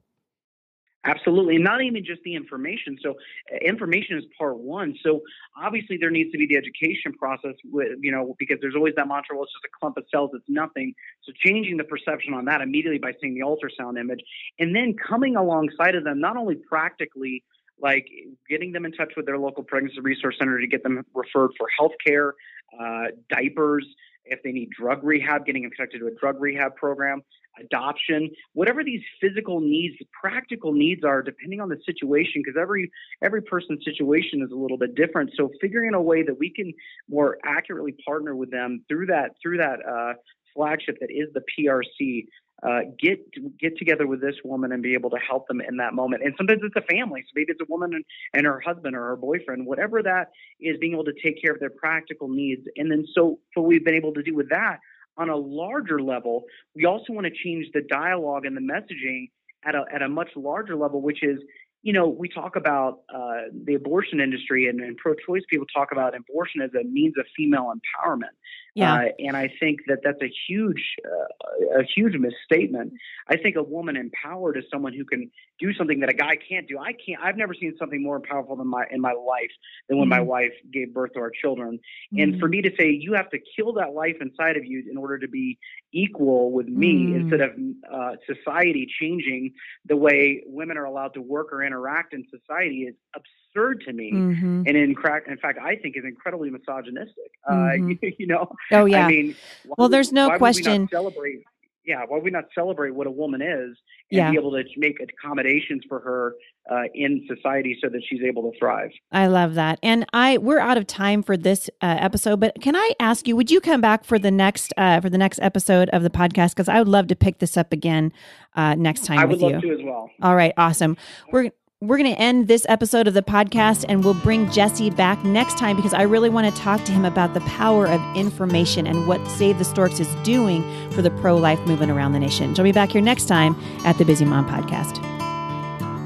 Absolutely, 1.08 1.56
And 1.56 1.64
not 1.64 1.82
even 1.82 2.04
just 2.04 2.22
the 2.24 2.36
information. 2.36 2.98
So, 3.02 3.12
uh, 3.12 3.58
information 3.66 4.18
is 4.18 4.26
part 4.38 4.58
one. 4.58 4.94
So, 5.02 5.22
obviously, 5.56 5.98
there 5.98 6.12
needs 6.12 6.32
to 6.34 6.38
be 6.38 6.46
the 6.48 6.58
education 6.58 7.14
process. 7.14 7.54
With 7.64 7.98
you 8.02 8.12
know, 8.12 8.36
because 8.38 8.58
there's 8.62 8.76
always 8.76 8.94
that 8.98 9.08
mantra, 9.08 9.36
well, 9.36 9.46
it's 9.46 9.54
just 9.54 9.66
a 9.66 9.80
clump 9.80 9.96
of 9.98 10.04
cells, 10.12 10.32
it's 10.34 10.46
nothing. 10.50 10.94
So, 11.24 11.32
changing 11.44 11.78
the 11.78 11.86
perception 11.86 12.34
on 12.34 12.44
that 12.46 12.60
immediately 12.60 13.00
by 13.00 13.14
seeing 13.22 13.36
the 13.36 13.42
ultrasound 13.42 13.98
image, 13.98 14.20
and 14.60 14.76
then 14.76 14.96
coming 14.96 15.38
alongside 15.38 15.96
of 15.96 16.04
them, 16.04 16.20
not 16.20 16.36
only 16.36 16.56
practically, 16.56 17.44
like 17.82 18.08
getting 18.50 18.74
them 18.74 18.86
in 18.86 18.92
touch 18.92 19.14
with 19.16 19.26
their 19.26 19.38
local 19.38 19.64
pregnancy 19.64 20.02
resource 20.02 20.36
center 20.38 20.60
to 20.60 20.68
get 20.68 20.84
them 20.84 21.06
referred 21.14 21.52
for 21.58 21.68
health 21.80 21.94
care, 22.06 22.34
uh, 22.78 23.06
diapers, 23.30 23.88
if 24.26 24.44
they 24.44 24.52
need 24.52 24.70
drug 24.72 25.04
rehab, 25.04 25.46
getting 25.46 25.64
them 25.64 25.72
connected 25.72 26.00
to 26.00 26.08
a 26.08 26.16
drug 26.20 26.42
rehab 26.42 26.76
program, 26.76 27.22
adoption, 27.60 28.30
whatever 28.54 28.84
these 28.84 29.02
physical 29.22 29.60
needs, 29.60 29.96
practical 30.20 30.74
needs 30.74 31.04
are, 31.04 31.22
depending 31.22 31.62
on 31.62 31.70
the 31.70 31.78
situation, 31.86 32.42
because 32.44 32.60
every 32.60 32.92
every 33.24 33.42
person's 33.42 33.84
situation 33.84 34.42
is 34.42 34.52
a 34.52 34.56
little 34.56 34.78
bit 34.78 34.96
different. 34.96 35.32
So 35.36 35.50
figuring 35.62 35.94
a 35.94 36.02
way 36.02 36.24
that 36.24 36.38
we 36.38 36.50
can 36.50 36.74
more 37.10 37.38
accurately 37.44 37.96
partner 38.06 38.36
with 38.36 38.52
them 38.52 38.84
through 38.88 39.08
that 39.08 39.32
through 39.42 39.58
that 39.58 39.80
uh, 39.88 40.14
flagship 40.54 40.98
that 41.02 41.10
is 41.12 41.30
the 41.34 41.42
PRC. 41.58 42.26
Uh, 42.64 42.80
get 43.00 43.20
get 43.60 43.78
together 43.78 44.08
with 44.08 44.20
this 44.20 44.34
woman 44.44 44.72
and 44.72 44.82
be 44.82 44.96
able 44.96 45.12
to 45.12 45.18
help 45.18 45.48
them 45.48 45.62
in 45.62 45.78
that 45.78 45.94
moment. 45.94 46.24
And 46.24 46.34
sometimes 46.36 46.62
it's 46.64 46.76
a 46.76 46.82
family, 46.92 47.22
so 47.22 47.34
maybe 47.36 47.52
it's 47.52 47.62
a 47.62 47.72
woman 47.72 47.94
and, 47.94 48.04
and 48.34 48.48
her 48.48 48.60
husband 48.60 48.96
or 48.96 49.10
her 49.10 49.16
boyfriend, 49.16 49.68
whatever 49.68 50.02
that 50.02 50.32
is, 50.60 50.76
being 50.80 50.94
able 50.94 51.04
to 51.04 51.14
take 51.24 51.40
care 51.40 51.52
of 51.52 51.60
their 51.60 51.70
practical 51.70 52.28
needs. 52.28 52.64
And 52.76 52.90
then 52.90 53.06
so 53.14 53.38
what 53.54 53.68
we've 53.68 53.86
been 53.86 53.94
able 53.94 54.12
to 54.16 54.24
do 54.24 54.34
with 54.34 54.50
that 54.50 54.80
on 55.18 55.30
a 55.30 55.36
larger 55.36 56.02
level, 56.02 56.44
we 56.76 56.86
also 56.86 57.14
want 57.14 57.26
to 57.26 57.34
change 57.44 57.66
the 57.74 57.82
dialogue 57.90 58.46
and 58.46 58.56
the 58.56 58.62
messaging 58.62 59.30
at 59.66 59.76
a, 59.76 59.84
at 59.94 60.02
a 60.02 60.10
much 60.10 60.30
larger 60.36 60.76
level, 60.76 61.02
which 61.02 61.24
is 61.24 61.40
you 61.84 61.94
know, 61.94 62.08
we 62.08 62.28
talk 62.28 62.56
about 62.56 63.02
uh, 63.14 63.44
the 63.66 63.76
abortion 63.76 64.20
industry 64.20 64.68
and, 64.68 64.82
and 64.82 64.98
pro-choice 64.98 65.44
people 65.50 65.66
talk 65.74 65.90
about 65.92 66.14
abortion 66.16 66.60
as 66.62 66.72
a 66.74 66.84
means 66.84 67.14
of 67.18 67.26
female 67.36 67.72
empowerment. 67.72 68.34
Yeah. 68.78 68.94
Uh, 68.94 69.08
and 69.18 69.36
I 69.36 69.52
think 69.60 69.80
that 69.88 70.02
that's 70.04 70.22
a 70.22 70.32
huge, 70.48 70.96
uh, 71.04 71.80
a 71.80 71.84
huge 71.84 72.14
misstatement. 72.16 72.94
I 73.28 73.36
think 73.36 73.56
a 73.56 73.64
woman 73.64 73.98
empowered 73.98 74.56
is 74.56 74.66
someone 74.72 74.94
who 74.94 75.04
can 75.04 75.32
do 75.60 75.74
something 75.74 76.02
that 76.02 76.10
a 76.12 76.14
guy 76.14 76.36
can't 76.36 76.68
do. 76.68 76.78
I 76.78 76.94
can't. 76.94 77.20
I've 77.20 77.38
never 77.38 77.56
seen 77.56 77.76
something 77.80 78.04
more 78.04 78.20
powerful 78.20 78.56
than 78.56 78.68
my 78.68 78.86
in 78.92 79.02
my 79.02 79.14
life 79.14 79.50
than 79.90 79.98
when 79.98 80.06
mm-hmm. 80.06 80.20
my 80.20 80.22
wife 80.22 80.54
gave 80.72 80.94
birth 80.94 81.14
to 81.14 81.20
our 81.20 81.32
children. 81.32 81.80
Mm-hmm. 82.14 82.22
And 82.22 82.40
for 82.40 82.48
me 82.48 82.62
to 82.62 82.70
say 82.80 82.92
you 82.92 83.14
have 83.14 83.32
to 83.32 83.40
kill 83.56 83.74
that 83.74 83.94
life 83.94 84.18
inside 84.22 84.58
of 84.58 84.66
you 84.66 84.84
in 84.90 84.96
order 84.96 85.18
to 85.18 85.28
be 85.28 85.58
equal 85.92 86.52
with 86.52 86.68
me, 86.68 87.08
mm-hmm. 87.08 87.22
instead 87.22 87.42
of 87.42 87.52
uh, 87.92 88.16
society 88.32 88.88
changing 89.00 89.54
the 89.86 89.98
way 89.98 90.44
women 90.46 90.78
are 90.78 90.86
allowed 90.86 91.16
to 91.16 91.22
work 91.22 91.52
or 91.52 91.64
interact 91.64 92.14
in 92.14 92.26
society, 92.30 92.82
is 92.82 92.96
absurd 93.16 93.82
to 93.86 93.94
me. 93.94 94.12
Mm-hmm. 94.14 94.64
And 94.68 94.78
in, 94.78 94.96
crack, 94.96 95.24
in 95.28 95.38
fact, 95.38 95.60
I 95.62 95.76
think 95.76 95.98
is 95.98 96.04
incredibly 96.06 96.50
misogynistic. 96.50 97.32
Uh, 97.48 97.54
mm-hmm. 97.56 97.92
you, 98.02 98.14
you, 98.20 98.28
know. 98.28 98.52
Oh 98.72 98.86
yeah. 98.86 99.06
I 99.06 99.10
mean, 99.10 99.36
well, 99.78 99.90
there's 99.90 100.12
no 100.12 100.38
question. 100.38 100.88
celebrate. 100.92 101.44
Yeah, 101.86 102.04
why 102.06 102.18
would 102.18 102.24
we 102.24 102.32
not 102.32 102.46
celebrate 102.54 102.94
what 102.94 103.08
a 103.08 103.12
woman 103.12 103.42
is 103.42 103.78
and 104.12 104.18
yeah. 104.18 104.32
be 104.32 104.38
able 104.38 104.52
to 104.52 104.64
make 104.76 104.98
accommodations 105.00 105.84
for 105.88 106.00
her 106.02 106.36
uh, 106.70 106.84
in 106.94 107.26
society 107.34 107.78
so 107.82 107.90
that 107.90 108.02
she's 108.08 108.22
able 108.22 108.52
to 108.52 108.58
thrive. 108.60 108.92
I 109.12 109.28
love 109.28 109.56
that. 109.56 109.80
And 109.82 110.06
I 110.14 110.38
we're 110.38 110.60
out 110.60 110.78
of 110.78 110.86
time 110.86 111.24
for 111.24 111.38
this 111.38 111.70
uh, 111.82 111.98
episode, 112.00 112.40
but 112.40 112.60
can 112.62 112.76
I 112.76 112.92
ask 113.00 113.28
you, 113.28 113.36
would 113.36 113.50
you 113.50 113.62
come 113.62 113.82
back 113.82 114.04
for 114.04 114.20
the 114.20 114.32
next 114.32 114.74
uh, 114.78 115.00
for 115.00 115.10
the 115.10 115.18
next 115.18 115.40
episode 115.42 115.90
of 115.90 116.04
the 116.04 116.10
podcast? 116.10 116.50
Because 116.50 116.70
I 116.70 116.80
would 116.80 116.88
love 116.88 117.08
to 117.08 117.16
pick 117.16 117.40
this 117.40 117.58
up 117.58 117.72
again 117.72 118.12
uh, 118.56 118.76
next 118.76 119.06
time. 119.06 119.20
I 119.20 119.26
would 119.26 119.40
love 119.40 119.64
you. 119.64 119.76
to 119.76 119.80
as 119.80 119.86
well. 119.86 120.10
All 120.22 120.36
right, 120.36 120.54
awesome. 120.58 120.98
We're 121.32 121.52
we're 121.80 121.98
going 121.98 122.12
to 122.12 122.20
end 122.20 122.48
this 122.48 122.66
episode 122.70 123.08
of 123.08 123.14
the 123.14 123.22
podcast 123.22 123.86
and 123.88 124.04
we'll 124.04 124.16
bring 124.16 124.50
Jesse 124.52 124.90
back 124.90 125.24
next 125.24 125.60
time 125.60 125.76
because 125.76 125.94
I 125.94 126.02
really 126.02 126.30
want 126.30 126.54
to 126.54 126.62
talk 126.62 126.84
to 126.86 126.92
him 126.92 127.06
about 127.06 127.36
the 127.36 127.40
power 127.42 127.86
of 127.88 128.02
information 128.16 128.88
and 128.88 129.08
what 129.08 129.26
Save 129.28 129.60
the 129.60 129.64
Storks 129.64 130.00
is 130.00 130.08
doing 130.24 130.64
for 130.92 131.04
the 131.04 131.12
pro 131.12 131.36
life 131.36 131.60
movement 131.68 131.92
around 131.92 132.14
the 132.14 132.20
nation. 132.20 132.56
Join 132.56 132.64
me 132.64 132.72
back 132.72 132.94
here 132.94 133.02
next 133.02 133.26
time 133.26 133.56
at 133.86 134.00
the 134.00 134.06
Busy 134.06 134.26
Mom 134.26 134.50
Podcast. 134.50 134.98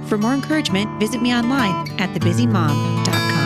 For 0.09 0.17
more 0.17 0.33
encouragement, 0.33 0.99
visit 0.99 1.21
me 1.21 1.33
online 1.33 1.89
at 2.01 2.09
thebusymom.com. 2.09 3.40